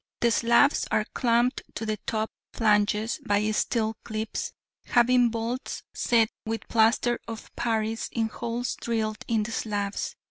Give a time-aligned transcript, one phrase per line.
[0.21, 4.51] The slabs are clamped to the top flanges by steel clips,
[4.87, 10.15] having bolts set with plaster of Paris in holes drilled in the slabs.